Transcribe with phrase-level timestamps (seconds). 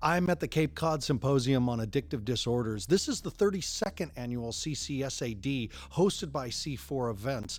[0.00, 2.86] I'm at the Cape Cod Symposium on Addictive Disorders.
[2.86, 7.58] This is the 32nd annual CCSAD hosted by C4 Events.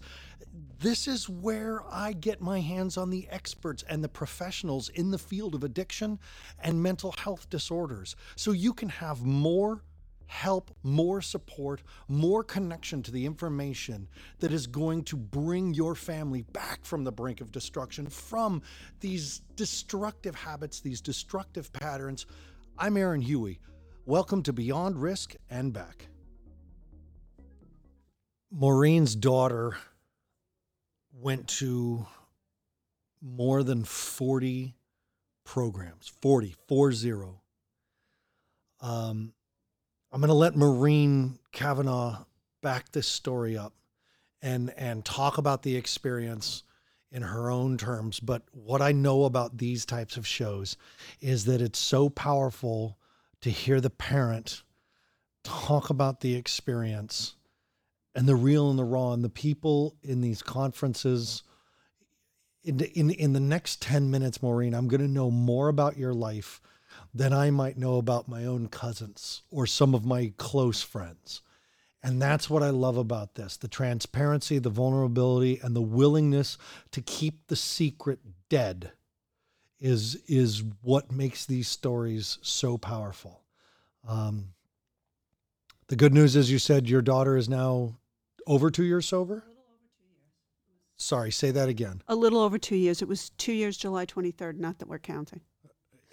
[0.79, 5.17] This is where I get my hands on the experts and the professionals in the
[5.17, 6.17] field of addiction
[6.63, 9.83] and mental health disorders so you can have more
[10.29, 14.07] help, more support, more connection to the information
[14.39, 18.61] that is going to bring your family back from the brink of destruction, from
[18.99, 22.27] these destructive habits, these destructive patterns.
[22.77, 23.59] I'm Aaron Huey.
[24.05, 26.07] Welcome to Beyond Risk and Back.
[28.51, 29.77] Maureen's daughter
[31.11, 32.05] went to
[33.19, 34.75] more than 40
[35.43, 37.25] programs 40 40
[38.81, 39.33] um,
[40.11, 42.17] I'm going to let Maureen Cavanagh
[42.61, 43.73] back this story up
[44.41, 46.63] and and talk about the experience
[47.11, 48.19] in her own terms.
[48.19, 50.77] But what I know about these types of shows
[51.21, 52.97] is that it's so powerful
[53.41, 54.63] to hear the parent
[55.43, 57.35] talk about the experience
[58.15, 61.43] and the real and the raw and the people in these conferences.
[62.63, 66.13] In, in, in the next 10 minutes, Maureen, I'm going to know more about your
[66.13, 66.61] life
[67.13, 71.41] than I might know about my own cousins or some of my close friends.
[72.01, 76.57] And that's what I love about this the transparency, the vulnerability, and the willingness
[76.91, 78.91] to keep the secret dead
[79.79, 83.41] is, is what makes these stories so powerful.
[84.07, 84.53] Um,
[85.87, 87.95] the good news is you said your daughter is now
[88.47, 89.43] over two years sober?
[90.95, 92.01] Sorry, say that again.
[92.07, 93.01] A little over two years.
[93.01, 95.41] It was two years, July 23rd, not that we're counting.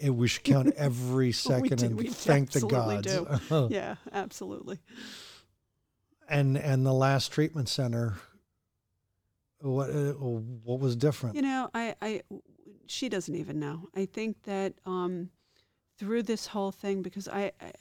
[0.01, 3.07] And we should count every second do, and we thank the gods.
[3.07, 3.69] do.
[3.71, 4.79] yeah, absolutely.
[6.29, 8.15] and and the last treatment center
[9.61, 12.23] what uh, what was different You know, I, I,
[12.87, 13.89] she doesn't even know.
[13.95, 15.31] I think that um,
[15.99, 17.73] through this whole thing, because I, I,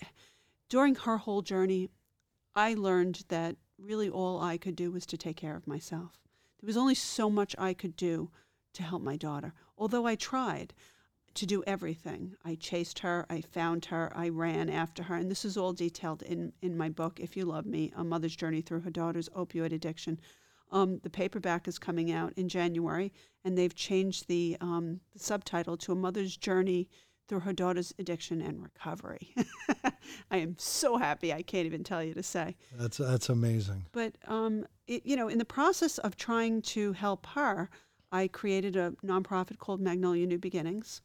[0.70, 1.90] during her whole journey,
[2.56, 6.20] I learned that really all I could do was to take care of myself.
[6.62, 8.32] There was only so much I could do
[8.74, 9.54] to help my daughter.
[9.78, 10.74] Although I tried
[11.36, 15.46] to do everything, I chased her, I found her, I ran after her, and this
[15.46, 17.20] is all detailed in in my book.
[17.20, 20.20] If you love me, a mother's journey through her daughter's opioid addiction.
[20.72, 23.14] Um, the paperback is coming out in January,
[23.44, 26.90] and they've changed the, um, the subtitle to A Mother's Journey
[27.28, 29.34] Through Her Daughter's Addiction and Recovery.
[30.32, 32.56] I am so happy, I can't even tell you to say.
[32.74, 37.28] that's that's amazing But, um, it, you know, in the process of trying to help
[37.28, 37.70] her,
[38.12, 41.02] I created a nonprofit called Magnolia New Beginnings.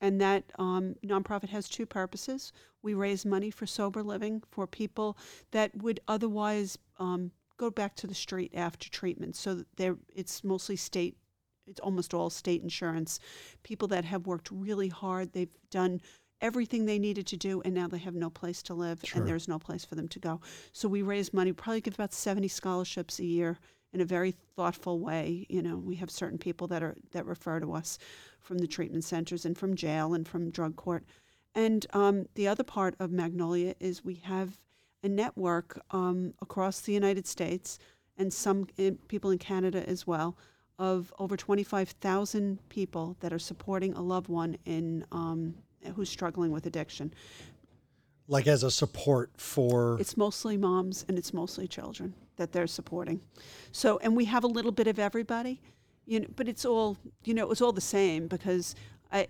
[0.00, 2.52] And that um, nonprofit has two purposes.
[2.82, 5.18] We raise money for sober living for people
[5.50, 9.34] that would otherwise um, go back to the street after treatment.
[9.36, 11.16] So that they're, it's mostly state,
[11.66, 13.18] it's almost all state insurance.
[13.64, 16.00] People that have worked really hard, they've done
[16.40, 19.18] everything they needed to do, and now they have no place to live, Sure.
[19.20, 20.40] and there's no place for them to go.
[20.72, 23.58] So we raise money, probably give about 70 scholarships a year
[23.92, 25.46] in a very thoughtful way.
[25.48, 27.98] You know, we have certain people that are that refer to us
[28.40, 31.04] from the treatment centers and from jail and from drug court.
[31.54, 34.58] And um, the other part of Magnolia is we have
[35.02, 37.78] a network um, across the United States
[38.16, 40.36] and some in, people in Canada as well
[40.78, 45.54] of over 25,000 people that are supporting a loved one in um,
[45.94, 47.12] who's struggling with addiction.
[48.28, 53.20] Like as a support for It's mostly moms and it's mostly children that they're supporting.
[53.72, 55.60] So, and we have a little bit of everybody,
[56.06, 58.74] you know, but it's all, you know, it's all the same because
[59.10, 59.26] I,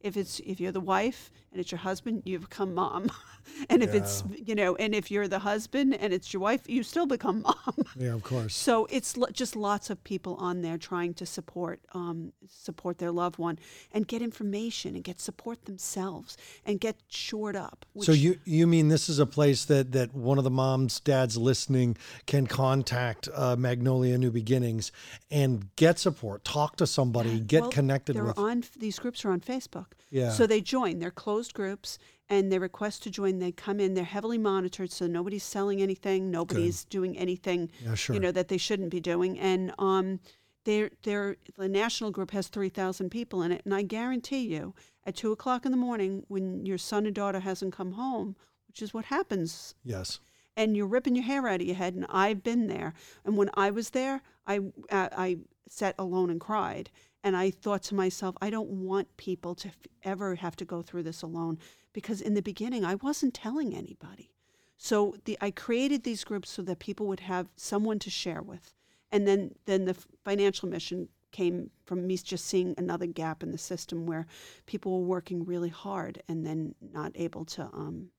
[0.00, 3.10] if it's if you're the wife and it's your husband, you become mom,
[3.70, 6.82] and if it's you know, and if you're the husband and it's your wife, you
[6.82, 7.74] still become mom.
[7.96, 11.80] yeah of course So it's lo- just lots of people on there trying to support
[11.94, 13.58] um, support their loved one
[13.94, 16.36] and get information and get support themselves
[16.66, 17.86] and get shored up.
[18.02, 21.38] so you you mean this is a place that that one of the moms dads
[21.38, 21.96] listening
[22.26, 24.92] can contact uh, magnolia new beginnings
[25.30, 29.30] and get support talk to somebody get Well, connected they're with on these groups are
[29.30, 29.86] on Facebook.
[30.10, 30.30] Yeah.
[30.30, 30.98] So they join.
[31.00, 31.98] They're closed groups,
[32.28, 33.38] and they request to join.
[33.38, 33.94] They come in.
[33.94, 36.30] They're heavily monitored, so nobody's selling anything.
[36.30, 37.70] Nobody's doing anything.
[37.84, 38.14] Yeah, sure.
[38.14, 39.38] You know that they shouldn't be doing.
[39.38, 40.20] And um,
[40.64, 44.74] they're they're the national group has three thousand people in it, and I guarantee you,
[45.04, 48.36] at two o'clock in the morning, when your son and daughter hasn't come home,
[48.68, 50.20] which is what happens yes
[50.56, 51.94] and you're ripping your hair out of your head.
[51.94, 52.94] And I've been there.
[53.24, 54.58] And when I was there, I
[54.90, 55.38] uh, I
[55.68, 56.90] sat alone and cried.
[57.26, 59.74] And I thought to myself, I don't want people to f-
[60.04, 61.58] ever have to go through this alone
[61.92, 64.30] because in the beginning I wasn't telling anybody.
[64.76, 68.74] So the I created these groups so that people would have someone to share with.
[69.10, 73.58] And then then the financial mission came from me just seeing another gap in the
[73.58, 74.28] system where
[74.66, 78.10] people were working really hard and then not able to um,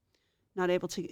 [0.53, 1.07] not able to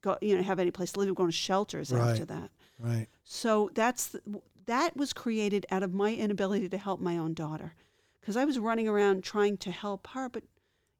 [0.00, 2.50] go you know have any place to live, going to shelters after that.
[2.78, 3.08] Right.
[3.24, 4.20] So that's the,
[4.66, 7.74] that was created out of my inability to help my own daughter,
[8.20, 10.44] because I was running around trying to help her, but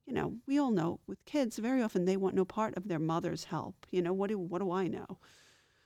[0.07, 2.99] you know we all know with kids very often they want no part of their
[2.99, 3.87] mother's help.
[3.91, 5.19] You know what do what do I know?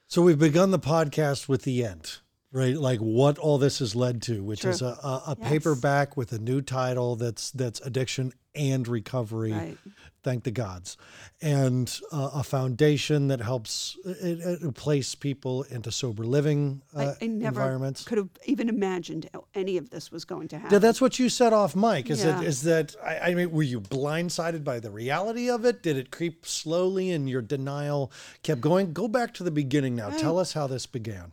[0.08, 2.18] So we've begun the podcast with the end,
[2.52, 2.76] right?
[2.76, 5.48] Like what all this has led to, which is a, a, a Yes.
[5.48, 9.52] paperback with a new title that's that's addiction and recovery.
[9.52, 9.78] Right.
[10.22, 10.98] Thank the gods,
[11.40, 17.24] and uh, a foundation that helps it, it place people into sober living uh, I,
[17.24, 18.04] I never environments.
[18.04, 20.72] could have even imagined any of this was going to happen.
[20.74, 22.10] Yeah, that's what you said off mic.
[22.10, 22.32] Is Yeah.
[22.32, 25.82] that is that I, I mean, were you blindsided by the reality of it?
[25.82, 28.12] Did it creep slowly, and your denial
[28.42, 28.92] kept going?
[28.92, 30.10] Go back to the beginning now.
[30.10, 31.32] Tell us how this began.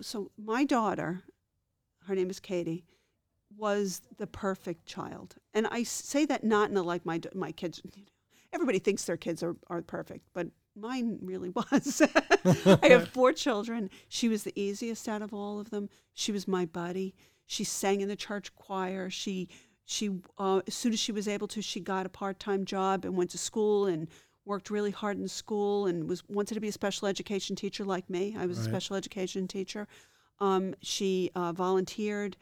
[0.00, 1.22] so my daughter,
[2.06, 2.84] her name is Katie,
[3.58, 7.82] was the perfect child, and I say that not in a like my my kids.
[8.52, 12.02] Everybody thinks their kids are are perfect, but mine really was.
[12.82, 13.90] I have four children.
[14.08, 15.88] She was the easiest out of all of them.
[16.14, 17.14] She was my buddy.
[17.46, 19.10] She sang in the church choir.
[19.10, 19.48] She
[19.84, 23.04] she uh, as soon as she was able to, she got a part time job
[23.04, 24.08] and went to school and
[24.44, 28.08] worked really hard in school and was wanted to be a special education teacher like
[28.08, 28.36] me.
[28.38, 29.86] I was a special education teacher.
[30.40, 32.36] Um, she uh, volunteered.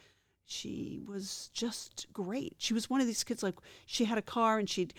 [0.47, 2.55] She was just great.
[2.59, 4.95] She was one of these kids like she had a car and she'd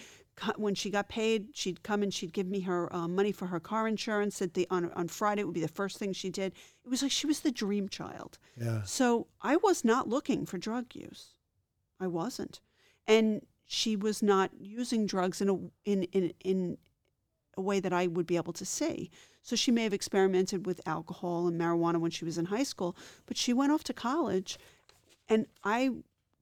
[0.55, 3.59] when she got paid, she'd come and she'd give me her uh, money for her
[3.59, 4.41] car insurance.
[4.41, 6.53] At the on on Friday, it would be the first thing she did.
[6.85, 8.37] It was like she was the dream child.
[8.55, 8.83] Yeah.
[8.83, 11.33] So I was not looking for drug use.
[11.99, 12.59] I wasn't,
[13.07, 16.77] and she was not using drugs in a in in in
[17.55, 19.09] a way that I would be able to see.
[19.41, 22.95] So she may have experimented with alcohol and marijuana when she was in high school,
[23.25, 24.59] but she went off to college,
[25.29, 25.91] and I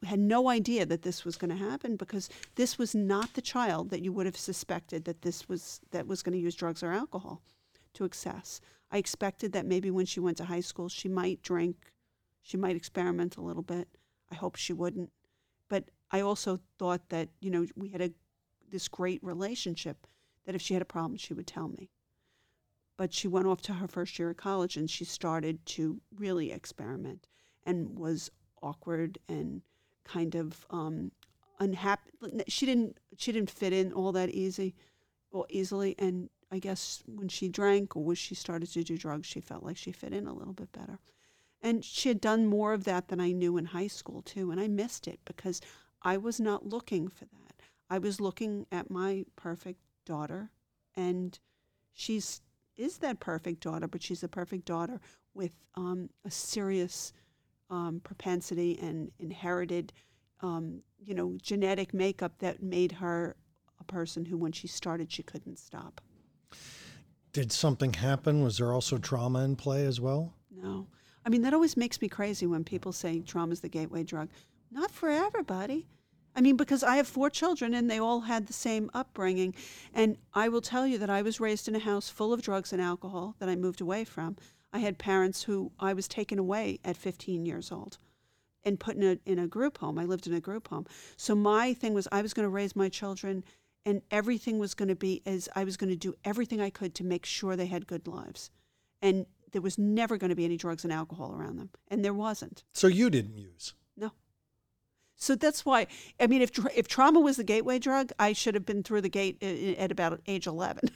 [0.03, 3.89] had no idea that this was going to happen because this was not the child
[3.89, 6.91] that you would have suspected that this was that was going to use drugs or
[6.91, 7.41] alcohol
[7.93, 8.61] to excess.
[8.91, 11.91] I expected that maybe when she went to high school she might drink,
[12.41, 13.87] she might experiment a little bit.
[14.31, 15.11] I hope she wouldn't.
[15.69, 18.11] But I also thought that, you know, we had a
[18.69, 20.07] this great relationship
[20.45, 21.89] that if she had a problem she would tell me.
[22.97, 26.51] But she went off to her first year of college and she started to really
[26.51, 27.27] experiment
[27.65, 28.31] and was
[28.62, 29.62] awkward and
[30.04, 31.12] kind of um,
[31.60, 32.12] unhappy.
[32.48, 34.75] She didn't she didn't fit in all that easy
[35.31, 35.96] or easily.
[36.00, 39.63] And I guess when she drank or when she started to do drugs, she felt
[39.63, 41.00] like she fit in a little bit better.
[41.62, 44.60] And she had done more of that than I knew in high school too, and
[44.60, 45.62] I missed it because
[46.04, 47.62] I was not looking for that.
[47.90, 50.52] I was looking at my perfect daughter,
[50.96, 51.38] and
[51.94, 52.42] she's
[52.78, 55.00] is that perfect daughter, but she's a perfect daughter
[55.34, 57.13] with um, a serious
[57.69, 59.94] um, propensity and inherited,
[60.41, 63.35] um, you know, genetic makeup that made her
[63.79, 66.01] a person who, when she started, she couldn't stop.
[67.33, 68.44] Did something happen?
[68.44, 70.33] Was there also trauma in play as well?
[70.50, 70.88] No.
[71.25, 74.29] I mean, that always makes me crazy when people say trauma is the gateway drug.
[74.71, 75.88] Not for everybody.
[76.35, 79.56] I mean, because I have four children and they all had the same upbringing.
[79.94, 82.73] And I will tell you that I was raised in a house full of drugs
[82.73, 84.35] and alcohol that I moved away from.
[84.75, 87.97] I had parents who I was taken away at 15 years old
[88.66, 89.97] and put in a, in a group home.
[89.97, 90.85] I lived in a group home.
[91.16, 93.45] So my thing was I was going to raise my children
[93.85, 96.94] and everything was going to be as I was going to do everything I could
[96.95, 98.52] to make sure they had good lives.
[99.02, 101.69] And there was never going to be any drugs and alcohol around them.
[101.88, 102.66] And there wasn't.
[102.73, 103.76] So you didn't use.
[103.95, 104.11] No.
[105.16, 105.88] So that's why,
[106.19, 109.02] I mean, if, tra- if trauma was the gateway drug, I should have been through
[109.02, 110.90] the gate at about age 11.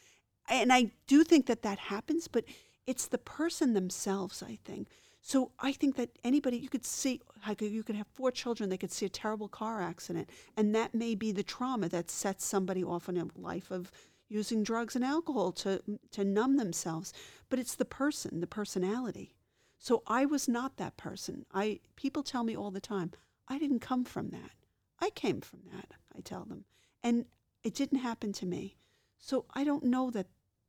[0.48, 2.46] and I do think that that happens, but
[2.86, 4.88] it's the person themselves, I think.
[5.20, 7.20] So I think that anybody, you could see,
[7.58, 11.16] you could have four children, they could see a terrible car accident, and that may
[11.16, 13.90] be the trauma that sets somebody off on a life of
[14.28, 17.12] using drugs and alcohol to to numb themselves.
[17.48, 19.34] But it's the person, the personality.
[19.78, 21.44] So I was not that person.
[21.52, 23.10] I people tell me all the time,
[23.48, 24.52] I didn't come from that.
[25.00, 26.64] I came from that, I tell them.
[27.02, 27.26] And
[27.62, 28.76] it didn't happen to me.
[29.18, 30.28] So I don't know that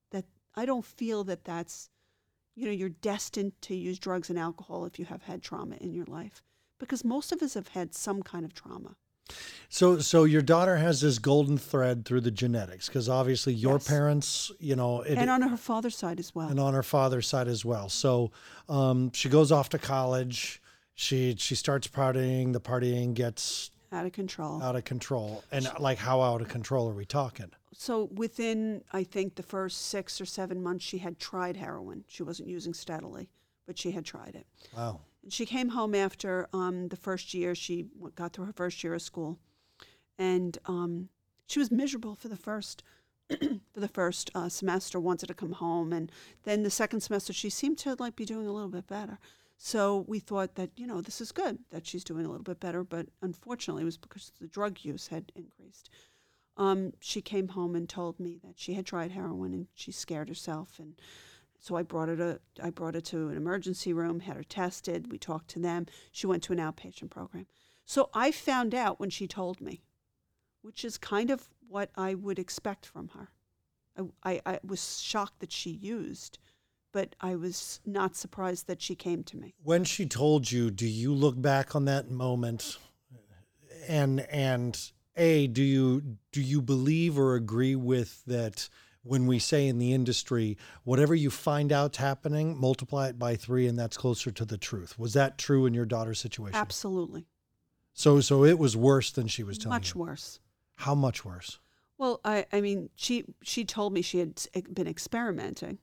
[0.09, 1.89] that I don't feel that that's
[2.57, 5.93] you know, you're destined to use drugs and alcohol if you have had trauma in
[5.93, 6.41] your life
[6.79, 8.95] because most of us have had some kind of trauma.
[9.69, 13.87] So, so your daughter has this golden thread through the genetics because obviously your Yes.
[13.87, 16.47] parents, you know, it, and on her father's side as well.
[16.49, 17.89] and on her father's side as well.
[17.89, 18.31] So,
[18.69, 20.61] um, she goes off to college.
[20.95, 22.53] She she starts partying.
[22.53, 24.61] The partying gets out of control.
[24.61, 25.43] out of control.
[25.51, 27.51] And like, how out of control are we talking?
[27.73, 32.03] So within, I think, the first six or seven months, she had tried heroin.
[32.07, 33.29] She wasn't using steadily,
[33.65, 34.47] but she had tried it.
[34.75, 35.01] Wow.
[35.23, 37.55] And she came home after um, the first year.
[37.55, 39.39] She got through her first year of school,
[40.17, 41.09] and um,
[41.47, 42.83] she was miserable for the first
[43.29, 44.99] for the first uh, semester.
[44.99, 46.11] Wanted to come home, and
[46.43, 49.19] then the second semester she seemed to like be doing a little bit better.
[49.57, 52.59] So we thought that you know this is good that she's doing a little bit
[52.59, 55.89] better, but unfortunately it was because the drug use had increased.
[56.55, 60.27] Um, she came home and told me that she had tried heroin and she scared
[60.27, 60.99] herself and
[61.59, 65.11] so I brought her to I brought her to an emergency room, had her tested.
[65.11, 65.87] We talked to them.
[66.11, 67.47] She went to an outpatient program.
[67.85, 69.81] So I found out when she told me,
[70.61, 73.29] which is kind of what I would expect from her.
[73.97, 76.37] I, I, I was shocked that she used,
[76.91, 79.53] but I was not surprised that she came to me.
[79.63, 82.77] When she told you, do you look back on that moment
[83.87, 88.69] and and a do you do you believe or agree with that
[89.03, 93.67] when we say in the industry whatever you find out's happening multiply it by 3
[93.67, 94.99] and that's closer to the truth.
[94.99, 96.55] Was that true in your daughter's situation?
[96.55, 97.25] Absolutely.
[97.93, 100.01] So so it was worse than she was telling Much you.
[100.01, 100.39] worse.
[100.75, 101.59] How much worse?
[101.97, 104.39] Well, I, I mean, she she told me she had
[104.71, 105.79] been experimenting,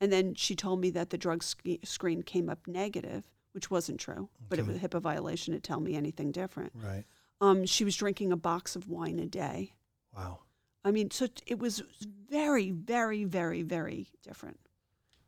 [0.00, 4.00] and then she told me that the drug sc- screen came up negative, which wasn't
[4.00, 4.28] true.
[4.48, 6.72] But it was a HIPAA violation to tell me anything different.
[6.74, 7.04] Right.
[7.40, 9.72] Um, she was drinking a box of wine a day.
[10.14, 10.40] Wow.
[10.84, 11.82] I mean, so it was
[12.30, 14.60] very, very, very, very different.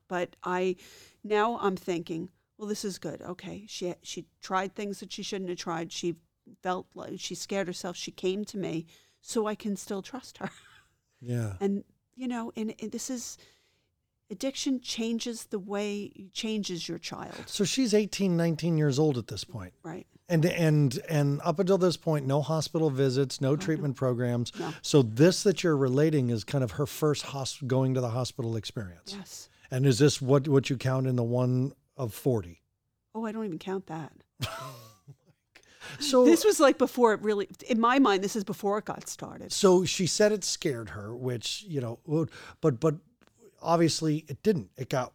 [0.08, 0.76] But I
[1.25, 3.20] now I'm thinking, well, this is good.
[3.22, 5.92] Okay, she she tried things that she shouldn't have tried.
[5.92, 6.16] She
[6.62, 7.96] felt like she scared herself.
[7.96, 8.87] She came to me,
[9.20, 10.50] so I can still trust her.
[11.20, 11.54] Yeah.
[11.60, 11.82] and
[12.14, 13.38] you know and, and this is
[14.30, 19.44] addiction changes the way changes your child So she's 18, 19 years old at this
[19.44, 19.73] point.
[19.82, 24.52] right And and and up until this point, no hospital visits, no treatment programs.
[24.58, 28.11] no So this that you're relating is kind of her first hos- going to the
[28.11, 29.14] hospital experience.
[29.18, 32.61] yes And is this what what you count in the one of 40?
[33.14, 34.12] oh i don't even count that
[36.00, 39.08] So this was like before it really in my mind this is before it got
[39.08, 41.99] started so she said it scared her, which, you know,
[42.61, 42.97] but but
[43.62, 44.70] obviously it didn't.
[44.76, 45.12] It got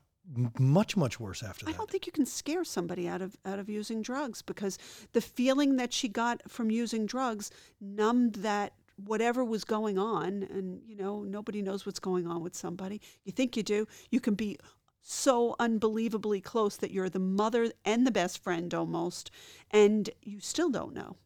[0.58, 1.74] much much worse after that.
[1.74, 4.78] i don't think you can scare somebody out of out of using drugs because
[5.12, 10.82] the feeling that she got from using drugs numbed that whatever was going on and
[10.86, 14.34] you know nobody knows what's going on with somebody you think you do you can
[14.34, 14.58] be
[15.02, 19.30] so unbelievably close that you're the mother and the best friend almost
[19.72, 21.18] and you still don't know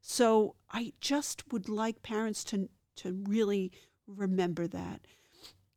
[0.00, 3.70] so i just would like parents to to really
[4.08, 5.00] remember that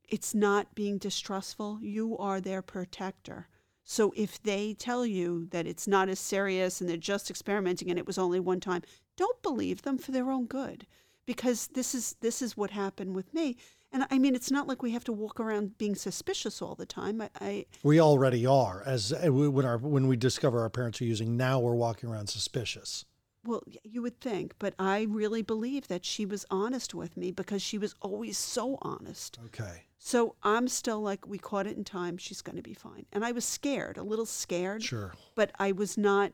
[0.07, 1.79] it's not being distrustful.
[1.81, 3.47] You are their protector.
[3.83, 7.99] So if they tell you that it's not as serious and they're just experimenting and
[7.99, 8.81] it was only one time
[9.17, 10.87] don't believe them for their own good.
[11.25, 13.55] Because this is this is what happened with me.
[13.91, 16.85] And i mean it's not like we have to walk around being suspicious all the
[16.85, 17.21] time.
[17.21, 21.05] I, I We already are as uh, when our when we discover our parents are
[21.05, 23.05] using now we're walking around suspicious.
[23.45, 27.61] Well you would think but i really believe that she was honest with me because
[27.61, 29.83] she was always so honest Okay.
[29.97, 33.25] so i'm still like we caught it in time she's going to be fine and
[33.25, 35.13] i was scared a little scared Sure.
[35.35, 36.31] but I was not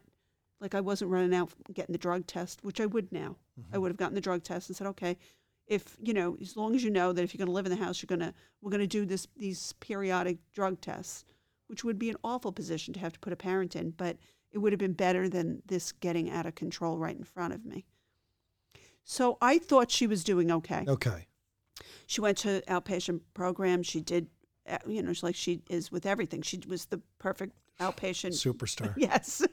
[0.62, 3.38] like I wasn't running out getting the drug test, which I would now.
[3.58, 3.82] I mm-hmm.
[3.82, 5.18] would have gotten the drug test and said, okay,
[5.68, 7.72] if you know, as long as you know that if you're going to live in
[7.72, 11.24] the house, you're going to we're going to do this these periodic drug tests,
[11.68, 14.18] which would be an awful position to have to put a parent in, but
[14.52, 17.66] it would have been better than this getting out of control right in front of
[17.66, 17.86] me.
[19.04, 20.86] So I thought she was doing okay.
[20.88, 21.28] Okay.
[22.08, 23.84] She went to outpatient program.
[23.84, 24.28] She did,
[24.68, 26.42] uh, you know, she's like she is with everything.
[26.42, 28.94] She was the perfect outpatient Superstar.
[28.98, 29.44] yes.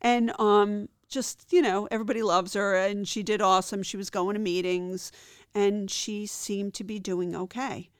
[0.00, 3.82] and um just, you know, everybody loves her and she did awesome.
[3.82, 5.12] She was going to meetings
[5.54, 7.90] and she seemed to be doing okay.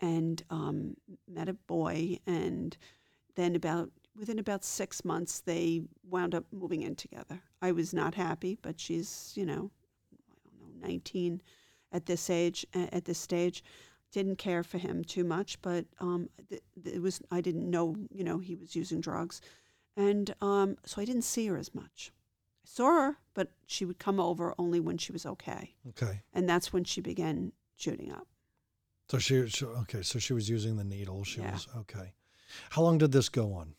[0.00, 0.96] And um
[1.28, 2.76] met a boy and
[3.36, 7.42] then about within about 6 months they wound up moving in together.
[7.62, 9.70] I was not happy, but she's, you know,
[10.12, 11.42] I don't know, 19
[11.92, 13.62] at this age at this stage
[14.12, 17.94] didn't care for him too much, but um, th- th- it was I didn't know
[18.10, 19.40] you know he was using drugs,
[19.96, 22.12] and um, so I didn't see her as much.
[22.64, 26.22] I saw her, but she would come over only when she was okay, Okay.
[26.32, 28.26] and that's when she began shooting up.
[29.10, 30.02] So she, she okay.
[30.02, 31.22] So she was using the needle.
[31.24, 31.52] She Yeah.
[31.52, 32.14] was okay.
[32.70, 33.74] How long did this go on?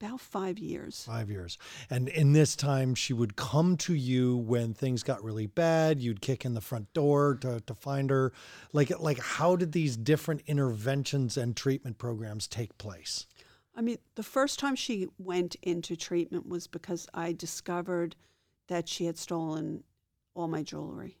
[0.00, 1.02] About five years.
[1.04, 1.58] Five years.
[1.90, 6.00] And in this time, she would come to you when things got really bad.
[6.00, 8.32] You'd kick in the front door to, to find her.
[8.72, 13.26] Like, like, how did these different interventions and treatment programs take place?
[13.74, 18.14] I mean, the first time she went into treatment was because I discovered
[18.68, 19.82] that she had stolen
[20.34, 21.18] all my jewelry.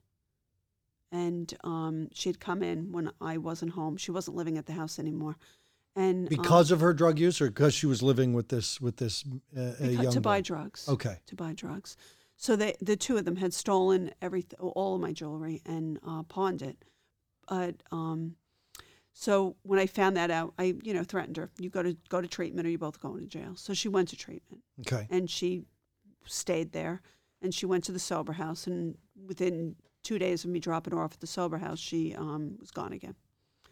[1.10, 3.96] And um, she had come in when I wasn't home.
[3.96, 5.36] She wasn't living at the house anymore.
[5.98, 8.96] And um, Because of her drug use, or because she was living with this with
[8.98, 9.24] this
[9.56, 10.42] uh, a young to buy boy?
[10.42, 10.88] drugs.
[10.88, 11.16] Okay.
[11.26, 11.96] to buy drugs.
[12.36, 16.22] So they, the two of them had stolen everything, all of my jewelry, and uh,
[16.22, 16.84] pawned it.
[17.48, 18.36] But um,
[19.12, 21.50] so when I found that out, I you know threatened her.
[21.58, 23.56] You go to go to treatment, or you both going to jail.
[23.56, 25.08] So she went to treatment, Okay.
[25.10, 25.64] and she
[26.26, 27.02] stayed there.
[27.40, 31.00] And she went to the sober house, and within two days of me dropping her
[31.02, 33.14] off at the sober house, she um, was gone again.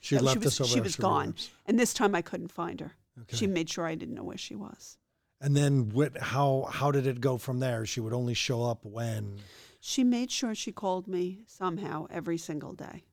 [0.06, 0.70] She Yeah, she left was- this over.
[0.70, 1.20] she was gone.
[1.22, 1.50] relapse.
[1.66, 2.92] And this time I couldn't find her.
[3.22, 3.36] Okay.
[3.36, 4.98] She made sure I didn't know where she was.
[5.40, 6.16] and then what?
[6.18, 7.84] How how did it go from there?
[7.84, 9.38] She would only show up when.
[9.80, 13.04] She made sure she called me somehow every single day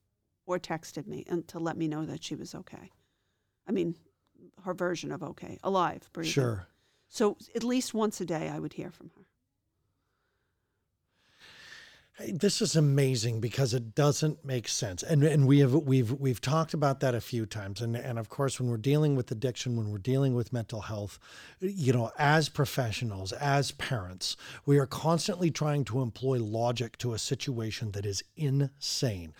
[0.45, 2.91] or texted me and to let me know that she was okay.
[3.67, 3.95] I mean,
[4.63, 6.31] her version of okay, alive, breathing.
[6.31, 6.67] Sure.
[7.09, 9.22] So at least once a day I would hear from her.
[12.19, 16.75] This is amazing because it doesn't make sense, and and we have we've we've talked
[16.75, 19.89] about that a few times, and and of course when we're dealing with addiction, when
[19.91, 21.17] we're dealing with mental health,
[21.59, 27.19] you know, as professionals, as parents, we are constantly trying to employ logic to a
[27.19, 29.33] situation that is insane.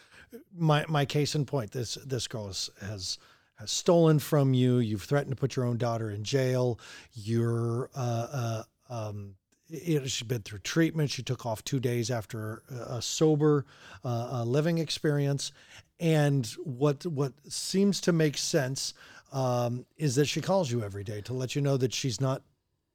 [0.52, 3.20] My my case in point, this this girl has has
[3.58, 4.80] has stolen from you.
[4.80, 6.80] You've threatened to put your own daughter in jail.
[7.14, 9.36] You're uh, uh, um,
[9.74, 11.10] it, she's been through treatment.
[11.10, 13.66] She took off two days after a, a sober
[14.06, 15.52] uh, uh, living experience,
[16.00, 18.94] and what what seems to make sense
[19.32, 22.44] um, is that she calls you every day to let you know that she's not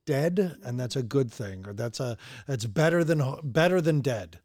[0.07, 2.17] dead, and that's a good thing, or that's a
[2.47, 4.39] that's better than better than dead.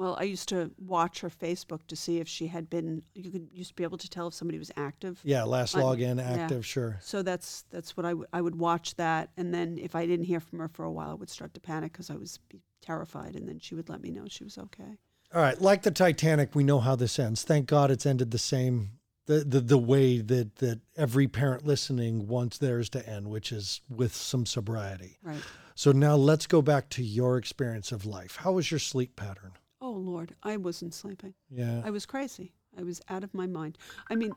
[0.00, 0.06] Yeah.
[0.06, 3.02] Well, I used to watch her Facebook to see if she had been.
[3.14, 5.20] You could used to be able to tell if somebody was active.
[5.24, 6.42] Yeah, last login yeah.
[6.42, 6.98] active, sure.
[7.02, 10.26] So that's that's what I, w- I would watch that, and then if I didn't
[10.26, 12.60] hear from her for a while, I would start to panic because I was be
[12.80, 14.98] terrified, and then she would let me know she was okay.
[15.32, 17.44] All right, like the Titanic, we know how this ends.
[17.44, 22.26] Thank God it's ended the same the the, the way that that every parent listening
[22.26, 25.18] wants theirs to end, which is with some sobriety.
[25.22, 25.42] Right.
[25.74, 28.36] So now let's go back to your experience of life.
[28.36, 29.52] How was your sleep pattern?
[30.00, 31.34] Lord, I wasn't sleeping.
[31.50, 31.82] Yeah.
[31.84, 32.52] I was crazy.
[32.78, 33.78] I was out of my mind.
[34.10, 34.32] I mean,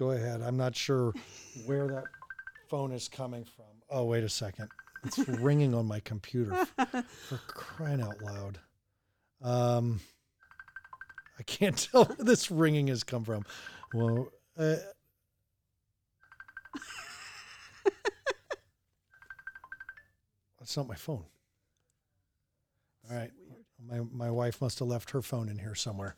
[0.00, 0.40] Go ahead.
[0.40, 1.12] I'm not sure
[1.66, 2.04] where that
[2.70, 3.66] phone is coming from.
[3.90, 4.70] Oh, wait a second.
[5.04, 6.64] It's ringing on my computer.
[7.28, 8.58] For crying out loud.
[9.42, 10.00] Um,
[11.38, 13.44] I can't tell where this ringing has come from.
[13.92, 14.76] Well, uh,
[20.58, 21.24] that's not my phone.
[23.10, 23.30] All right.
[23.88, 26.14] My, my wife must have left her phone in here somewhere.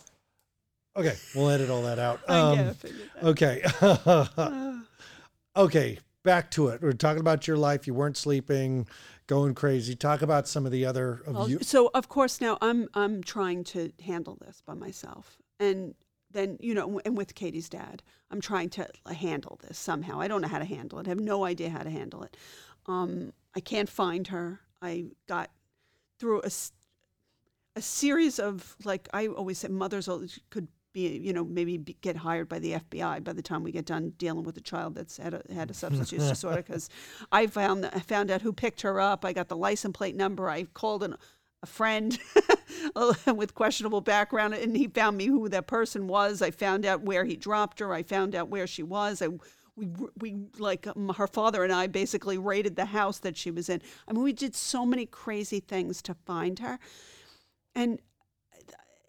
[0.96, 1.14] Okay.
[1.34, 2.20] We'll edit all that out.
[2.28, 3.24] Um, yeah, that.
[3.24, 4.78] Okay.
[5.56, 5.98] Okay.
[6.24, 6.80] Back to it.
[6.80, 7.86] We're talking about your life.
[7.86, 8.86] You weren't sleeping,
[9.26, 9.94] going crazy.
[9.94, 11.58] Talk about some of the other of Well, you.
[11.62, 15.94] so of course now I'm I'm trying to handle this by myself, and
[16.30, 20.20] then you know, and with Katie's dad, I'm trying to handle this somehow.
[20.20, 21.06] I don't know how to handle it.
[21.08, 22.36] I have no idea how to handle it.
[22.86, 24.60] Um, I can't find her.
[24.80, 25.50] I got
[26.20, 26.50] through a
[27.76, 30.08] a series of like I always say, mothers
[30.50, 33.72] could be you know maybe be, get hired by the FBI by the time we
[33.72, 36.90] get done dealing with a child that's had a had a substance use disorder because
[37.30, 39.24] I found I found out who picked her up.
[39.24, 40.48] I got the license plate number.
[40.48, 41.16] I called an,
[41.62, 42.18] a friend
[43.26, 46.42] with questionable background, and he found me who that person was.
[46.42, 47.92] I found out where he dropped her.
[47.92, 49.22] I found out where she was.
[49.22, 49.28] I
[49.76, 49.88] we
[50.20, 53.80] we like um, her father and I basically raided the house that she was in.
[54.06, 56.78] I mean, we did so many crazy things to find her,
[57.74, 58.00] and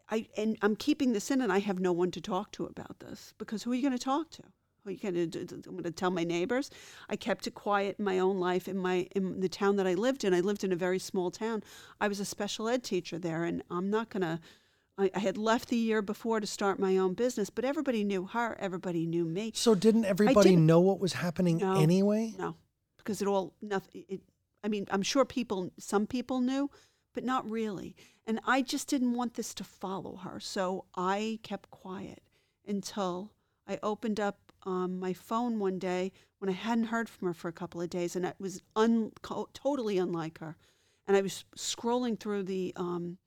[0.09, 2.99] I and I'm keeping this in, and I have no one to talk to about
[2.99, 4.43] this because who are you going to talk to?
[4.83, 5.39] Who are you going to?
[5.65, 6.69] I'm going to tell my neighbors.
[7.09, 9.93] I kept it quiet in my own life in my in the town that I
[9.93, 10.33] lived in.
[10.33, 11.63] I lived in a very small town.
[12.01, 14.39] I was a special ed teacher there, and I'm not going to.
[14.97, 18.27] I, I had left the year before to start my own business, but everybody knew
[18.27, 18.55] her.
[18.59, 19.51] Everybody knew me.
[19.55, 21.75] So didn't everybody didn't- know what was happening No.
[21.79, 22.35] anyway?
[22.37, 22.55] No,
[22.97, 24.03] because it all nothing.
[24.07, 24.21] It,
[24.65, 26.69] I mean, I'm sure people, some people knew,
[27.13, 27.95] but not really.
[28.25, 32.21] And I just didn't want this to follow her, so I kept quiet
[32.67, 33.31] until
[33.67, 37.47] I opened up um, my phone one day when I hadn't heard from her for
[37.47, 39.11] a couple of days, and it was un,
[39.53, 40.57] totally unlike her.
[41.07, 43.17] And I was scrolling through the um,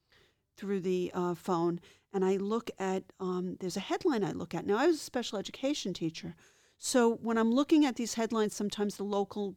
[0.56, 1.80] through the uh, phone,
[2.12, 4.66] and I look at um, there's a headline I look at.
[4.66, 6.34] Now I was a special education teacher,
[6.78, 9.56] so when I'm looking at these headlines, sometimes the local,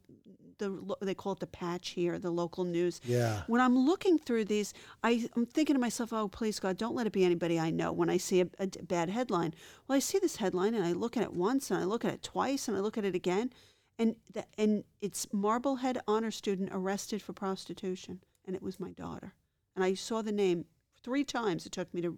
[0.58, 3.00] the they call it the patch here, the local news.
[3.04, 3.42] Yeah.
[3.46, 7.06] When I'm looking through these, I, I'm thinking to myself, oh, please God, don't let
[7.06, 9.54] it be anybody I know when I see a bad headline.
[9.86, 12.14] Well, I see this headline and I look at it once and I look at
[12.14, 13.52] it twice and I look at it again.
[13.98, 18.20] And, the, and it's Marblehead honor student arrested for prostitution.
[18.46, 19.34] And it was my daughter.
[19.76, 20.64] And I saw the name
[21.04, 21.66] three times.
[21.66, 22.16] It took me to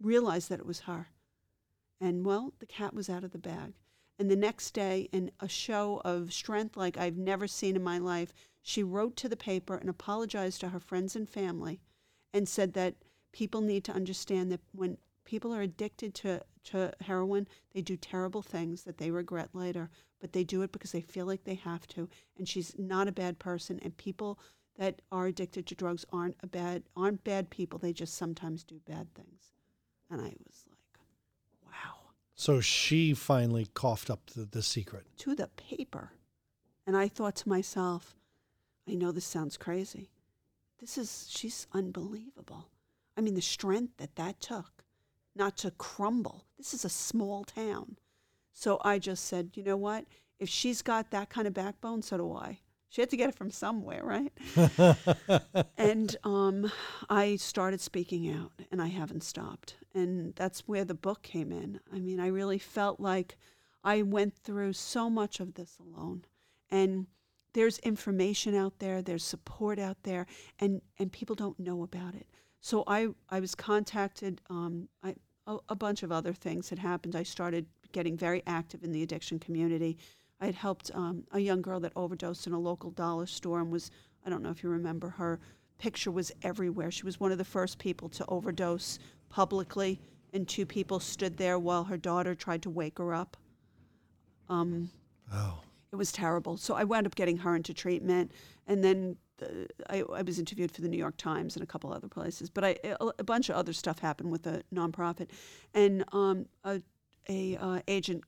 [0.00, 1.08] realize that it was her.
[2.00, 3.74] And well, the cat was out of the bag.
[4.18, 7.98] And the next day, in a show of strength like I've never seen in my
[7.98, 11.80] life, she wrote to the paper and apologized to her friends and family
[12.34, 12.96] and said that
[13.32, 18.42] people need to understand that when people are addicted to, to heroin, they do terrible
[18.42, 19.88] things that they regret later,
[20.20, 22.08] but they do it because they feel like they have to.
[22.36, 23.78] And she's not a bad person.
[23.82, 24.38] And people
[24.78, 27.78] that are addicted to drugs aren't a bad aren't bad people.
[27.78, 29.52] They just sometimes do bad things.
[30.10, 30.77] And I was like.
[32.38, 35.06] So she finally coughed up the, the secret.
[35.18, 36.12] To the paper.
[36.86, 38.14] And I thought to myself,
[38.88, 40.08] I know this sounds crazy.
[40.78, 42.68] This is she's unbelievable.
[43.16, 44.84] I mean, the strength that that took
[45.34, 46.46] not to crumble.
[46.56, 47.96] This is a small town.
[48.52, 50.04] So I just said, you know what?
[50.38, 52.60] If she's got that kind of backbone, so do I.
[52.90, 54.32] She had to get it from somewhere, right?
[55.76, 56.72] and um,
[57.10, 59.76] I started speaking out, and I haven't stopped.
[59.94, 61.80] And that's where the book came in.
[61.92, 63.36] I mean, I really felt like
[63.84, 66.24] I went through so much of this alone.
[66.70, 67.06] And
[67.52, 70.26] there's information out there, there's support out there,
[70.58, 72.26] and, and people don't know about it.
[72.60, 74.40] So I, I was contacted.
[74.48, 75.14] Um, I,
[75.46, 77.16] a, a bunch of other things had happened.
[77.16, 79.98] I started getting very active in the addiction community.
[80.40, 83.70] I had helped um, a young girl that overdosed in a local dollar store and
[83.70, 83.90] was,
[84.24, 85.40] I don't know if you remember her,
[85.78, 86.90] picture was everywhere.
[86.90, 88.98] She was one of the first people to overdose
[89.28, 90.00] publicly,
[90.32, 93.36] and two people stood there while her daughter tried to wake her up.
[94.48, 94.90] Um,
[95.32, 95.60] Oh.
[95.92, 96.56] it was terrible.
[96.56, 98.32] So I wound up getting her into treatment,
[98.66, 101.92] and then the, I, I was interviewed for the New York Times and a couple
[101.92, 102.48] other places.
[102.48, 105.28] But I, a, a bunch of other stuff happened with the nonprofit,
[105.74, 106.80] and um, a,
[107.28, 108.24] a uh, agent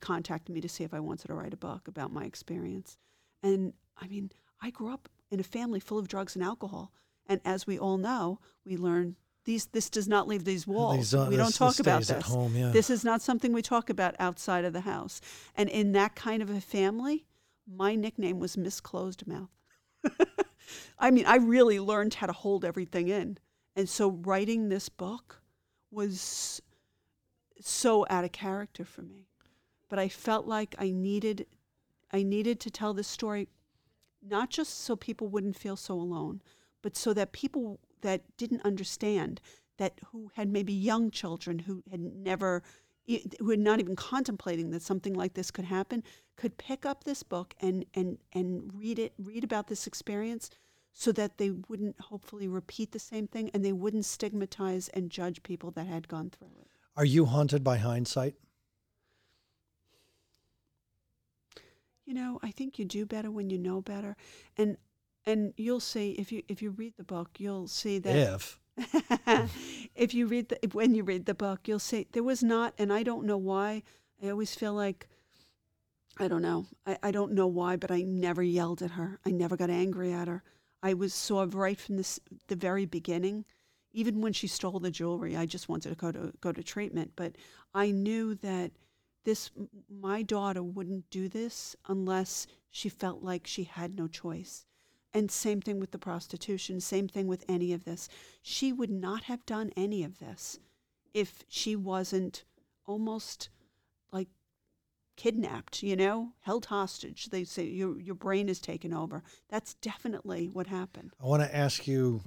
[0.00, 2.96] contacted me to see if I wanted to write a book about my experience.
[3.42, 4.30] And I mean,
[4.60, 6.92] I grew up in a family full of drugs and alcohol,
[7.26, 9.16] and as we all know, we learn.
[9.44, 10.96] These, this does not leave these walls.
[10.96, 12.10] These, uh, we don't this- talk this about this.
[12.10, 12.70] at home, yeah.
[12.70, 15.22] This is not something we talk about outside of the house.
[15.54, 17.24] And in that kind of a family,
[17.66, 19.48] my nickname was Miss Closed Mouth.
[20.98, 23.38] I mean, I really learned how to hold everything in.
[23.74, 25.40] And so writing this book
[25.90, 26.60] was
[27.60, 29.27] so out of character for me.
[29.88, 31.46] But I felt like I needed
[32.10, 33.48] I needed to tell this story
[34.22, 36.42] not just so people wouldn't feel so alone,
[36.82, 39.40] but so that people that didn't understand
[39.76, 42.62] that who had maybe young children who had never
[43.06, 46.02] who had not even contemplating that something like this could happen
[46.36, 50.50] could pick up this book and and and read it read about this experience
[50.92, 55.42] so that they wouldn't hopefully repeat the same thing and they wouldn't stigmatize and judge
[55.42, 58.34] people that had gone through it Are you haunted by hindsight?
[62.08, 64.16] You know i think you do better when you know better
[64.56, 64.76] and
[65.26, 68.58] and you'll see if you if you read the book you'll see that If.
[69.94, 72.92] if you read the when you read the book, you'll see there was not, and
[72.92, 73.82] I don't know why.
[74.22, 75.08] I always feel like
[76.18, 76.66] I don't know.
[76.86, 79.18] I, I don't know why, but I never yelled at her.
[79.24, 80.42] I never got angry at her.
[80.82, 83.44] I was sort of right from this the very beginning.
[83.92, 87.12] Even when she stole the jewelry, I just wanted to go to go to treatment.
[87.16, 87.36] But
[87.74, 88.72] I knew that
[89.28, 89.50] this
[89.90, 94.64] my daughter wouldn't do this unless she felt like she had no choice.
[95.12, 98.08] And same thing with the prostitution, same thing with any of this.
[98.40, 100.58] She would not have done any of this
[101.12, 102.44] if she wasn't
[102.86, 103.50] almost
[104.12, 104.28] like
[105.16, 107.26] kidnapped, you know, held hostage.
[107.26, 109.22] They say your your brain is taken over.
[109.50, 111.12] That's definitely what happened.
[111.22, 112.22] I want to ask you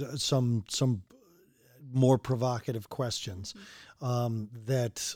[0.00, 1.02] uh, some some
[1.92, 3.54] more provocative questions
[4.00, 5.14] um, that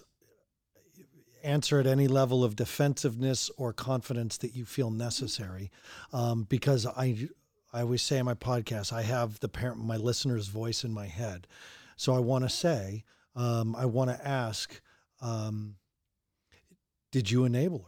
[1.44, 5.70] answer at any level of defensiveness or confidence that you feel necessary.
[6.12, 7.28] Um, because I
[7.72, 11.06] I always say in my podcast, I have the parent my listener's voice in my
[11.06, 11.46] head.
[11.96, 13.04] So I want to say,
[13.34, 14.80] um, I want to ask,
[15.20, 15.76] um,
[17.10, 17.86] did you enable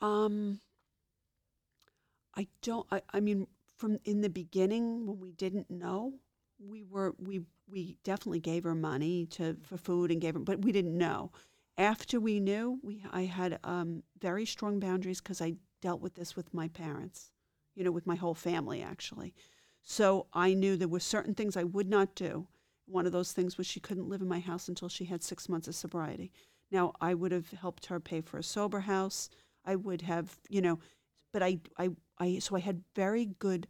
[0.00, 0.06] her?
[0.06, 0.60] Um
[2.34, 6.14] I don't I, I mean from in the beginning when we didn't know,
[6.60, 10.62] we were we we definitely gave her money to for food and gave her but
[10.62, 11.32] we didn't know.
[11.78, 16.36] After we knew, we I had um very strong boundaries cuz I dealt with this
[16.36, 17.30] with my parents.
[17.74, 19.34] You know, with my whole family actually.
[19.82, 22.48] So I knew there were certain things I would not do.
[22.86, 25.48] One of those things was she couldn't live in my house until she had 6
[25.48, 26.32] months of sobriety.
[26.70, 29.30] Now, I would have helped her pay for a sober house.
[29.64, 30.78] I would have, you know,
[31.32, 33.66] but I, I, I, so I had very good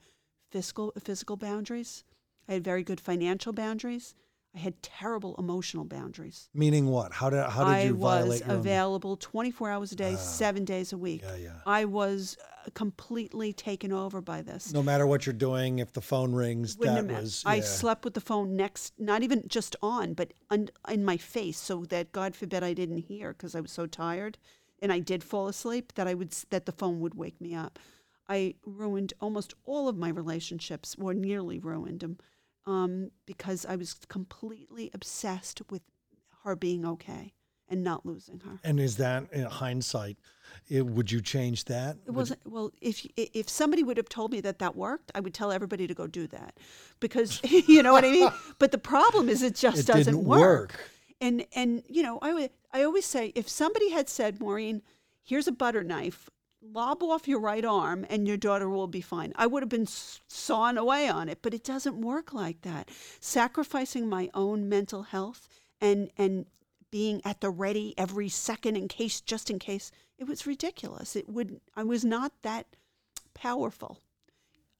[0.50, 2.05] fiscal, physical boundaries.
[2.50, 4.16] I had very good financial boundaries.
[4.56, 6.48] I had terrible emotional boundaries.
[6.52, 7.12] Meaning what?
[7.12, 10.14] How did how did I you was violate your own- available 24 hours a day,
[10.14, 10.16] Ah.
[10.16, 11.22] seven days a week.
[11.22, 11.52] Yeah, yeah.
[11.64, 12.36] I was
[12.66, 14.72] uh, completely taken over by this.
[14.72, 18.14] No matter what you're doing, if the phone rings, Wouldn't that was I slept with
[18.14, 22.34] the phone next, not even just on, but un, in my face, so that God
[22.34, 24.36] forbid I didn't hear because I was so tired,
[24.82, 27.78] and I did fall asleep that I would that the phone would wake me up.
[28.28, 32.18] I ruined almost all of my relationships, or nearly ruined them,
[32.66, 35.83] um, because I was completely obsessed with
[36.44, 37.33] her being okay
[37.68, 38.59] and not losing her.
[38.64, 40.16] And is that in hindsight?
[40.68, 41.96] It, would you change that?
[42.07, 42.73] It wasn't well.
[42.81, 45.94] If if somebody would have told me that that worked, I would tell everybody to
[45.94, 46.59] go do that,
[46.99, 48.31] because you know what I mean.
[48.59, 50.40] But the problem is, it just It doesn't didn't work.
[50.73, 50.90] work.
[51.20, 54.83] And and you know, I would I always say, if somebody had said, Maureen,
[55.23, 56.29] here's a butter knife,
[56.62, 59.87] lob off your right arm, and your daughter will be fine, I would have been
[59.87, 61.38] sawing away on it.
[61.42, 62.90] But it doesn't work like that.
[63.20, 65.49] Sacrificing my own mental health
[65.81, 66.46] and and
[66.90, 71.16] being at the ready every second in case, just in case, it was ridiculous.
[71.16, 71.61] It would.
[71.77, 72.66] I was not that
[73.35, 74.01] powerful.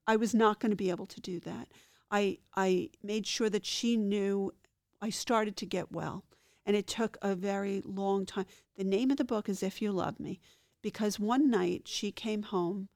[0.07, 1.69] I was not going to be able to do that.
[2.11, 4.53] I I made sure that she knew
[5.01, 6.25] I started to get well,
[6.67, 8.47] and it took a very long time.
[8.77, 10.41] The name of the book is If You Love Me,
[10.83, 12.89] because one night she came home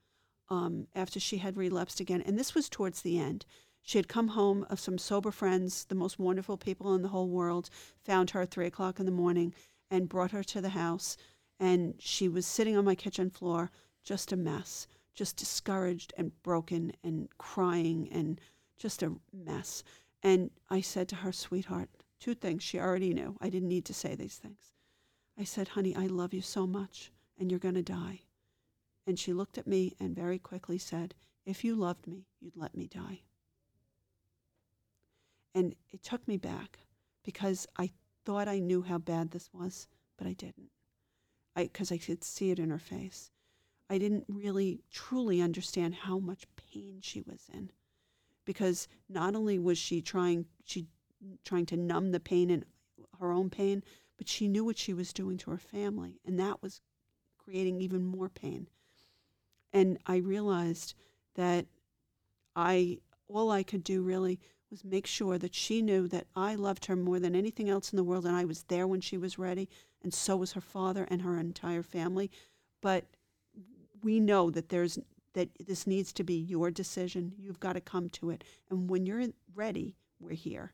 [0.48, 3.44] um, after she had relapsed again, and this was towards the end.
[3.82, 7.28] She had come home of some sober friends, the most wonderful people in the whole
[7.28, 7.68] world,
[8.02, 9.54] found her at three o'clock in the morning
[9.90, 11.16] and brought her to the house.
[11.60, 13.70] And she was sitting on my kitchen floor,
[14.02, 18.40] just a mess, just discouraged and broken and crying and
[18.76, 19.84] just a mess.
[20.22, 23.36] And I said to her, sweetheart, two things she already knew.
[23.40, 24.72] I didn't need to say these things.
[25.38, 28.20] I said, honey, I love you so much, and you're going to die.
[29.06, 32.76] And she looked at me and very quickly said, If you loved me, you'd let
[32.76, 33.22] me die.
[35.54, 36.80] And it took me back
[37.22, 37.90] because I
[38.24, 40.70] thought I knew how bad this was, but I didn't.
[41.54, 43.30] I because I could see it in her face.
[43.88, 47.70] I didn't really truly understand how much pain she was in.
[48.44, 50.88] Because not only was she trying she
[51.44, 52.64] trying to numb the pain and
[53.18, 53.82] her own pain,
[54.16, 56.80] but she knew what she was doing to her family, and that was
[57.44, 58.68] creating even more pain.
[59.72, 60.94] And I realized
[61.34, 61.66] that
[62.56, 66.86] I all I could do really was make sure that she knew that I loved
[66.86, 69.38] her more than anything else in the world and I was there when she was
[69.38, 69.68] ready
[70.02, 72.30] and so was her father and her entire family.
[72.80, 73.04] But
[74.02, 74.98] we know that there's
[75.32, 77.32] that this needs to be your decision.
[77.36, 78.44] You've got to come to it.
[78.70, 80.72] And when you're ready, we're here.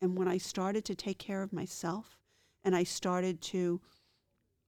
[0.00, 2.18] And when I started to take care of myself
[2.64, 3.80] and I started to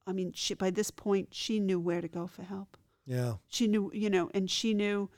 [0.07, 2.77] I mean, she, by this point, she knew where to go for help.
[3.07, 3.35] Yeah.
[3.49, 5.11] She knew, you know, and she knew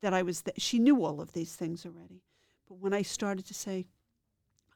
[0.00, 2.22] that I was, th- she knew all of these things already.
[2.68, 3.86] But when I started to say,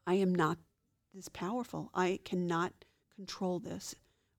[0.07, 0.59] I am not
[1.15, 2.73] this powerful, I cannot
[3.15, 3.95] control this,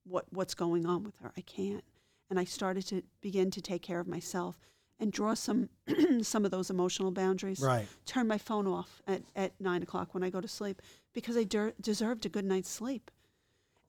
[0.06, 1.84] what, what's going on with her, I can't.
[2.30, 4.58] And I started to begin to take care of myself
[5.00, 5.70] and draw some,
[6.22, 7.60] some of those emotional boundaries.
[7.60, 7.88] Right.
[8.06, 10.82] Turn my phone off at, at nine o'clock when I go to sleep
[11.14, 13.12] because I der- deserved a good night's sleep.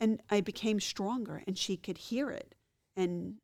[0.00, 2.54] And I became stronger and she could hear it.
[2.96, 3.36] And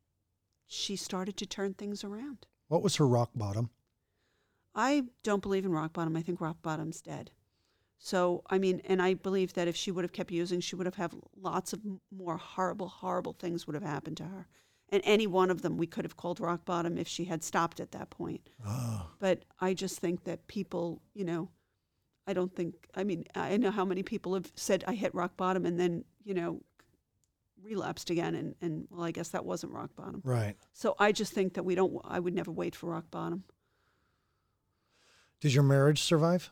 [0.67, 2.47] she started to turn things around.
[2.69, 3.71] What was her rock bottom?
[4.75, 6.17] I don't believe in rock bottom.
[6.17, 7.31] I think rock bottom's dead.
[7.99, 10.87] So, I mean, and I believe that if she would have kept using, she would
[10.87, 14.47] have had lots of more horrible, horrible things would have happened to her.
[14.90, 17.81] And any one of them we could have called rock bottom if she had stopped
[17.81, 18.51] at that point.
[18.67, 21.49] Oh, But I just think that people, you know,
[22.27, 25.37] I don't think, I mean, I know how many people have said I hit rock
[25.37, 26.61] bottom and then, you know,
[27.63, 28.35] relapsed again.
[28.35, 30.21] And, and well, I guess that wasn't rock bottom.
[30.25, 30.57] right.
[30.73, 33.45] So I just think that we don't, I would never wait for rock bottom.
[35.41, 36.51] Did your marriage survive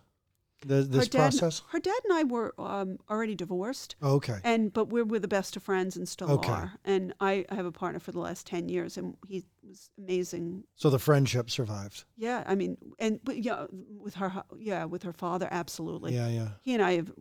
[0.65, 1.63] the, this her dad, process?
[1.71, 3.97] Her dad and I were um, already divorced.
[4.03, 4.39] Oh, okay.
[4.45, 6.53] And but we're, we're the best of friends and still Okay.
[6.53, 6.73] are.
[6.85, 10.65] And I, I have a partner for the last ten years, and he was amazing.
[10.77, 12.05] So the friendship survived.
[12.17, 16.15] Yeah, I mean, and but yeah, with her, yeah, with her father, absolutely.
[16.15, 16.49] Yeah, yeah.
[16.61, 17.13] He and I have,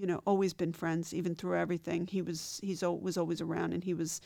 [0.00, 2.06] you know, always been friends, even through everything.
[2.06, 4.20] He was he's was always around, and he was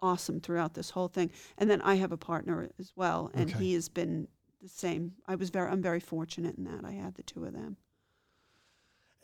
[0.00, 1.30] awesome throughout this whole thing.
[1.58, 3.58] And then I have a partner as well, and Okay.
[3.58, 4.28] he has been
[4.62, 5.12] the same.
[5.28, 7.76] I was very I'm very fortunate in that I had the two of them.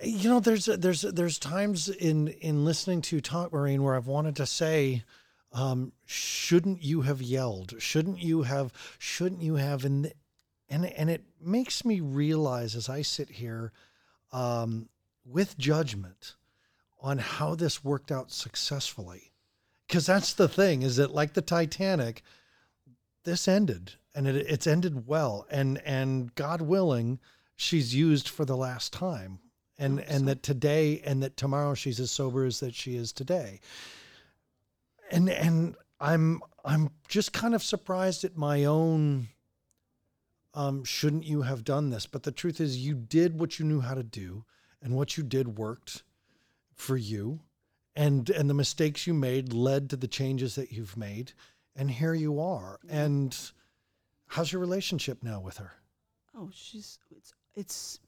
[0.03, 4.37] You know, there's there's there's times in in listening to Talk Maureen where I've wanted
[4.37, 5.05] to say,
[5.53, 7.75] um, shouldn't you have yelled?
[7.79, 8.73] Shouldn't you have?
[8.99, 9.85] Shouldn't you have?
[9.85, 10.13] And
[10.69, 13.73] and and it makes me realize as I sit here,
[14.33, 14.89] um,
[15.31, 16.35] with judgment,
[17.01, 19.33] on how this worked out successfully,
[19.87, 22.23] because that's the thing is that like the Titanic,
[23.25, 27.19] this ended and it, it's ended well, and and God willing,
[27.57, 29.41] she's used for the last time
[29.81, 33.61] and and that today and that tomorrow she's as sober as that she is today.
[35.11, 39.29] And and I'm I'm just kind of surprised at my own
[40.55, 42.07] um shouldn't you have done this?
[42.07, 44.45] But the truth is you did what you knew how to do
[44.83, 46.03] and what you did worked
[46.75, 47.41] for you
[47.95, 51.33] and and the mistakes you made led to the changes that you've made
[51.77, 52.79] and here you are.
[52.89, 53.37] And
[54.27, 55.73] how's your relationship now with her?
[56.37, 58.01] Oh, she's it's it's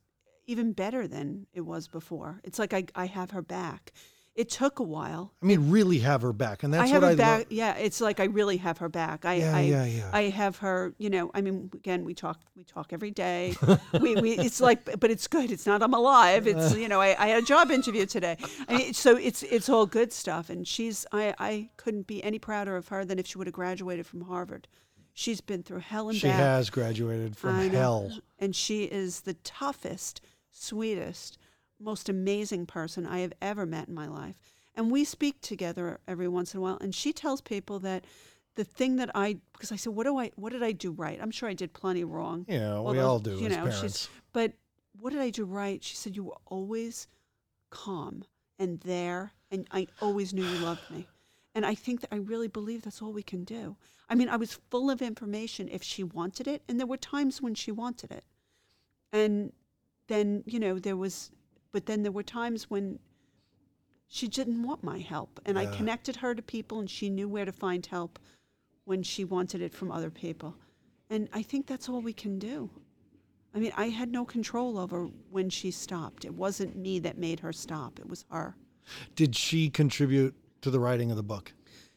[0.47, 2.41] even better than it was before.
[2.45, 3.93] It's like I I have her back.
[4.35, 5.35] It took a while.
[5.43, 7.39] I mean, really have her back, and that's I have what her I back.
[7.41, 7.47] love.
[7.53, 9.27] Yeah, it's like I really have her back.
[9.27, 10.11] I, Yeah, I, yeah, yeah.
[10.11, 10.95] I have her.
[10.97, 13.55] You know, I mean, again, we talk, we talk every day.
[14.01, 15.51] we, we, it's like, but it's good.
[15.53, 16.47] It's not I'm alive.
[16.47, 18.39] It's you know, I, I had a job interview today.
[18.69, 20.49] I mean, so it's it's all good stuff.
[20.49, 23.55] And she's, I, I couldn't be any prouder of her than if she would have
[23.55, 24.67] graduated from Harvard.
[25.13, 26.39] She's been through hell and She back.
[26.39, 28.11] has graduated from hell.
[28.39, 31.37] And she is the toughest, sweetest,
[31.83, 34.37] most amazing person I have ever met in my life.
[34.75, 36.79] And we speak together every once in a while.
[36.81, 38.05] And she tells people that
[38.55, 41.19] the thing that I, because I said, what do I, what did I do right?
[41.21, 42.47] I'm sure I did plenty wrong.
[42.49, 44.09] Yeah, we Although, all do you know, she's- parents.
[44.33, 44.53] But
[45.01, 45.83] what did I do right?
[45.83, 47.07] She said, you were always
[47.71, 48.25] calm
[48.59, 51.07] and there, and I always knew you loved me.
[51.55, 53.77] And I think that I really believe that's all we can do.
[54.09, 57.43] I mean, I was full of information if she wanted it, and there were times
[57.43, 58.25] when she wanted it.
[59.13, 59.53] And
[60.09, 61.31] then, you know, there was,
[61.73, 62.99] but then there were times when
[64.07, 65.41] she didn't want my help.
[65.47, 68.19] And I connected her to people, and she knew where to find help
[68.85, 70.55] when she wanted it from other people.
[71.09, 72.71] And I think that's all we can do.
[73.55, 76.25] I mean, I had no control over when she stopped.
[76.25, 78.57] It wasn't me that made her stop, it was her.
[79.15, 81.53] Did she contribute to the writing of the book?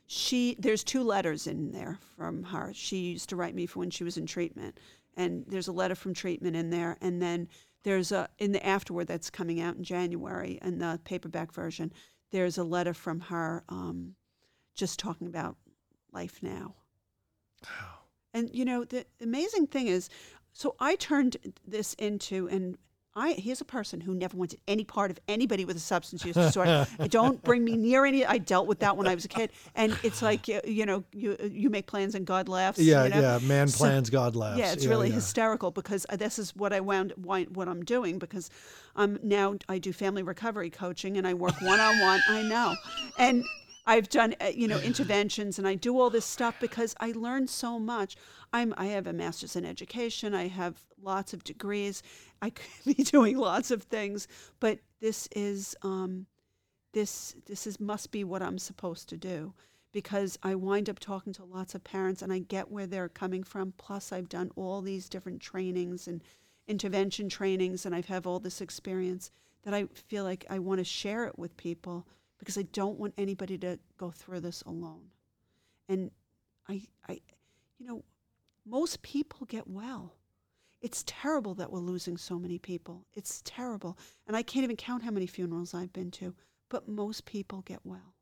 [0.08, 2.72] She there's two letters in there from her.
[2.74, 4.80] She used to write me for when she was in treatment.
[5.18, 7.48] And there's a letter from treatment in there and then
[7.86, 11.94] there's a in the afterward that's coming out in January in the paperback version.
[12.32, 14.16] There's a letter from her um,
[14.76, 15.56] just talking about
[16.12, 16.74] life now.
[17.64, 18.00] Wow.
[18.34, 20.10] And you know, the amazing thing is,
[20.52, 22.76] so I turned this into, and
[23.18, 26.36] I here's a person who never wanted any part of anybody with a substance use
[26.36, 26.86] disorder.
[27.08, 28.26] Don't bring me near any.
[28.26, 31.04] I dealt with that when I was a kid, and it's like you, you know,
[31.14, 32.78] you you make plans and God laughs.
[32.78, 33.22] Yeah, you know?
[33.22, 33.40] yeah.
[33.40, 34.60] Man So- plans, God laughs.
[34.60, 35.16] Yeah, it's really yeah.
[35.16, 38.50] hysterical because uh, this is what I wound why, what I'm doing because
[38.98, 42.20] I'm now I do family recovery coaching and I work one on one.
[42.28, 42.76] I know,
[43.18, 43.46] and
[43.88, 47.50] I've done uh, you know interventions and I do all this stuff because I learned
[47.50, 48.18] so much.
[48.52, 50.34] I'm I have a master's in education.
[50.34, 52.02] I have lots of degrees.
[52.42, 54.28] I could be doing lots of things,
[54.60, 56.26] but this is um,
[56.94, 59.54] this this is must be what I'm supposed to do
[59.92, 63.44] because I wind up talking to lots of parents and I get where they're coming
[63.44, 63.74] from.
[63.78, 66.22] Plus, I've done all these different trainings and
[66.68, 69.32] intervention trainings, and I've have all this experience
[69.64, 72.06] that I feel like I want to share it with people
[72.40, 75.12] because I don't want anybody to go through this alone.
[75.88, 76.12] And
[76.68, 77.20] I, I,
[77.80, 78.04] you know,
[78.66, 80.14] most people get well.
[80.86, 83.08] It's terrible that we're losing so many people.
[83.16, 83.98] It's terrible.
[84.28, 86.36] And I can't even count how many funerals I've been to,
[86.70, 88.14] but most people get well.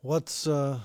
[0.00, 0.80] What's uh,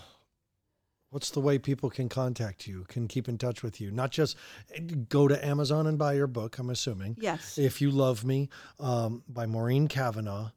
[1.11, 3.91] what's the way people can contact you, can keep in touch with you?
[3.91, 4.35] Not just
[4.75, 6.57] eh, go to Amazon and buy your book.
[6.57, 7.15] I'm assuming.
[7.17, 7.57] Yes.
[7.57, 10.49] If you love me, um, by Maureen Cavanagh.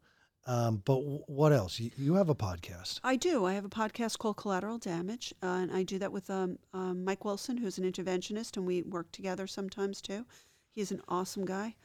[0.47, 1.81] Um, but w- what else?
[1.81, 3.01] You, you have a podcast.
[3.03, 3.45] I do.
[3.47, 7.05] I have a podcast called Collateral Damage, uh, and I do that with um, um,
[7.05, 10.27] Mike Wilson, who's an interventionist, and we work together sometimes too.
[10.71, 11.77] He's an awesome guy.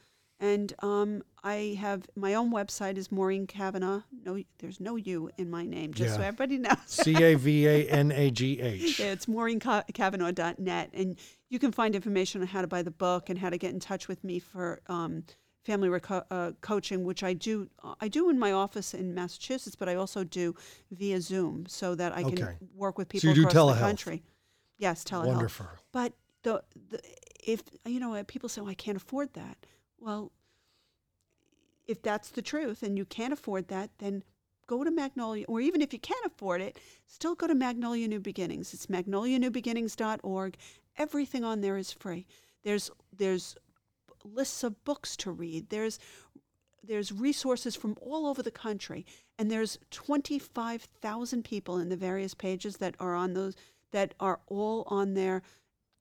[0.42, 4.00] And um, I have my own website is Maureen Cavanagh.
[4.24, 6.78] No, there's no U in my name, just so everybody knows.
[6.86, 8.98] C A V A N A G H.
[8.98, 10.90] Yeah, it's maureencavanagh.net.
[10.94, 11.18] And
[11.50, 13.80] you can find information on how to buy the book and how to get in
[13.80, 15.24] touch with me for um,
[15.64, 17.68] family reco- uh, coaching, which I do.
[18.00, 20.54] I do in my office in Massachusetts, but I also do
[20.90, 22.56] via Zoom so that I can Okay.
[22.74, 24.22] work with people do across the country.
[24.78, 25.26] Yes, telehealth.
[25.26, 25.66] Wonderful.
[25.92, 27.00] But the, the
[27.44, 29.66] if you know people say, "Oh, I can't afford that."
[29.98, 30.32] Well,
[31.86, 34.22] if that's the truth and you can't afford that, then
[34.66, 38.20] go to Magnolia, or even if you can't afford it, still go to Magnolia New
[38.20, 38.72] Beginnings.
[38.72, 40.56] It's magnolianewbeginnings.org.
[40.96, 42.26] Everything on there is free.
[42.62, 43.56] There's there's
[44.24, 45.70] lists of books to read.
[45.70, 45.98] There's
[46.82, 49.04] there's resources from all over the country,
[49.38, 53.54] and there's 25,000 people in the various pages that are on those
[53.92, 55.42] that are all on there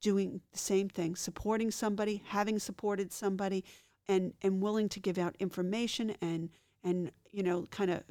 [0.02, 3.64] doing the same thing, supporting somebody, having supported somebody,
[4.08, 6.50] and and willing to give out information and
[6.84, 8.04] and you know kind of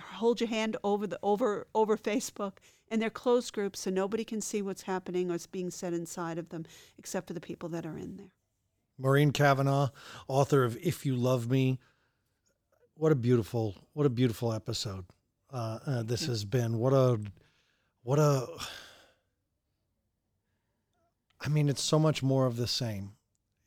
[0.00, 2.58] hold your hand over the over over Facebook.
[2.88, 6.36] And they're closed groups, so nobody can see what's happening or what's being said inside
[6.36, 6.66] of them,
[6.98, 8.32] except for the people that are in there.
[8.98, 9.88] Maureen Cavanagh,
[10.28, 11.78] author of If You Love Me,
[12.94, 15.04] what a beautiful, what a beautiful episode
[15.52, 16.78] uh, uh, this has been.
[16.78, 17.18] What a,
[18.02, 18.46] what a.
[21.40, 23.14] I mean, it's so much more of the same,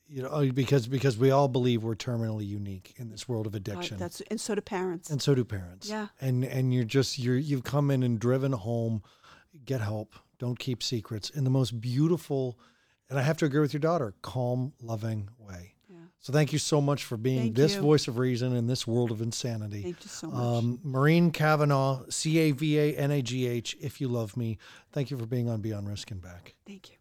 [0.08, 3.56] you know, uh, because because we all believe we're terminally unique in this world of
[3.56, 5.10] addiction, that's and so do parents.
[5.10, 5.90] and so do parents.
[5.90, 6.08] Yeah.
[6.22, 9.04] and and you're just you're you've come in and driven home.
[9.66, 10.16] Get help.
[10.38, 12.58] Don't keep secrets in the most beautiful,
[13.10, 15.74] and I have to agree with your daughter, calm, loving way.
[15.90, 15.98] yeah.
[16.20, 17.82] So thank you so much for being Thank this you.
[17.82, 19.84] voice of reason in this world of insanity.
[19.84, 20.42] Thank you so much.
[20.42, 24.58] Um, Maureen Cavanagh, C A V A N A G H, if you love me.
[24.92, 26.56] Thank you for being on Beyond Risk and Back.
[26.66, 26.96] Thank you.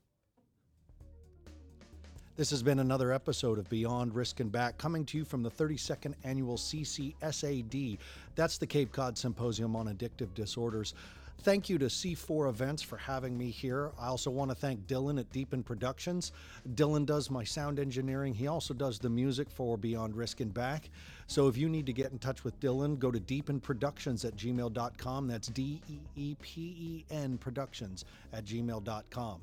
[2.36, 5.50] This has been another episode of Beyond Risk and Back, coming to you from the
[5.52, 7.98] 32nd annual CCSAD.
[8.34, 10.94] That's the Cape Cod Symposium on Addictive Disorders.
[11.42, 13.92] Thank you to C4 Events for having me here.
[14.00, 16.32] I also want to thank Dylan at Deepen Productions.
[16.74, 18.32] Dylan does my sound engineering.
[18.32, 20.88] He also does the music for Beyond Risk and Back.
[21.26, 25.28] So if you need to get in touch with Dylan, go to deepenproductions at gmail.com.
[25.28, 29.40] That's D E E P E N Productions at gmail.com.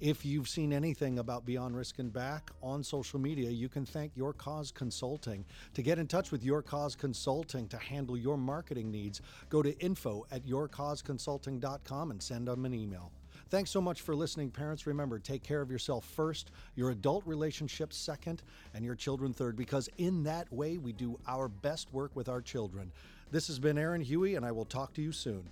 [0.00, 4.16] If you've seen anything about Beyond Risk and Back on social media, you can thank
[4.16, 5.44] Your Cause Consulting.
[5.74, 9.78] To get in touch with Your Cause Consulting to handle your marketing needs, go to
[9.78, 13.12] info at yourcauseconsulting.com and send them an email.
[13.50, 14.86] Thanks so much for listening, parents.
[14.86, 18.42] Remember, take care of yourself first, your adult relationships second,
[18.74, 22.40] and your children third, because in that way we do our best work with our
[22.40, 22.90] children.
[23.30, 25.50] This has been Aaron Huey, and I will talk to you soon.